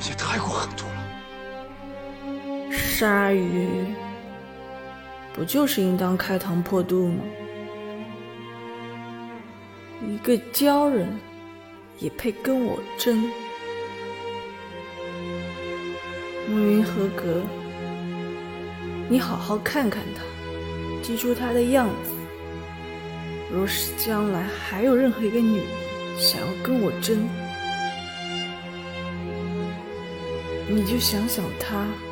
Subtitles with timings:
[0.00, 0.92] 也太过狠毒了。
[2.72, 3.68] 鲨鱼
[5.32, 7.24] 不就是应当开膛破肚吗？
[10.06, 11.08] 一个鲛人
[11.98, 13.30] 也配跟我争？
[16.48, 17.42] 慕云合格。
[19.08, 20.22] 你好好看看他，
[21.02, 22.12] 记住他的样子。
[23.50, 25.66] 若是将来还有任何一个女人
[26.18, 27.28] 想要跟我争。
[30.68, 32.05] 你就想想他。